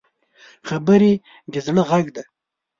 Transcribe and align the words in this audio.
خبرې 0.67 1.13
د 1.51 1.53
زړه 1.65 1.83
غږ 1.89 2.05
دی 2.15 2.23